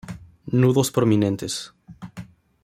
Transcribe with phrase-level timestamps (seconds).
[0.61, 1.53] Nudos prominentes.